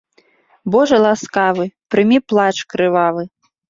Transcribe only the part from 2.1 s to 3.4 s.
плач крывавы.